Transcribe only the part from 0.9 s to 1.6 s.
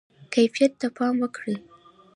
پام وکړئ